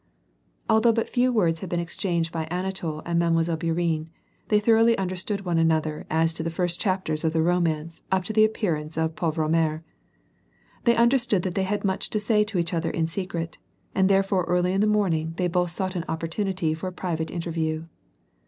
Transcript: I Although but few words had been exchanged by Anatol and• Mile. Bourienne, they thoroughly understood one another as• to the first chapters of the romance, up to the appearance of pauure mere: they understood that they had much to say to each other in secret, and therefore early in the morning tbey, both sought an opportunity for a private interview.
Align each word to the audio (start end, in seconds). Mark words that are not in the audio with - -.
I 0.67 0.73
Although 0.73 0.93
but 0.93 1.11
few 1.11 1.31
words 1.31 1.59
had 1.59 1.69
been 1.69 1.79
exchanged 1.79 2.31
by 2.31 2.45
Anatol 2.49 3.03
and• 3.05 3.17
Mile. 3.31 3.55
Bourienne, 3.55 4.07
they 4.47 4.59
thoroughly 4.59 4.97
understood 4.97 5.41
one 5.45 5.59
another 5.59 6.07
as• 6.09 6.33
to 6.35 6.41
the 6.41 6.49
first 6.49 6.79
chapters 6.79 7.23
of 7.23 7.33
the 7.33 7.43
romance, 7.43 8.01
up 8.11 8.23
to 8.23 8.33
the 8.33 8.43
appearance 8.43 8.97
of 8.97 9.13
pauure 9.15 9.47
mere: 9.47 9.83
they 10.85 10.95
understood 10.95 11.43
that 11.43 11.53
they 11.53 11.65
had 11.69 11.85
much 11.85 12.09
to 12.09 12.19
say 12.19 12.43
to 12.45 12.57
each 12.57 12.73
other 12.73 12.89
in 12.89 13.05
secret, 13.05 13.59
and 13.93 14.09
therefore 14.09 14.45
early 14.45 14.73
in 14.73 14.81
the 14.81 14.87
morning 14.87 15.33
tbey, 15.37 15.51
both 15.51 15.69
sought 15.69 15.95
an 15.95 16.05
opportunity 16.09 16.73
for 16.73 16.87
a 16.87 16.91
private 16.91 17.29
interview. 17.29 17.85